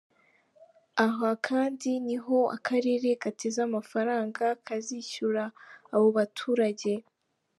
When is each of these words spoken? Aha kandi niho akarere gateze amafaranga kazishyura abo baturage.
Aha 1.05 1.29
kandi 1.47 1.89
niho 2.05 2.39
akarere 2.57 3.07
gateze 3.23 3.59
amafaranga 3.67 4.43
kazishyura 4.65 5.43
abo 5.93 6.07
baturage. 6.17 6.93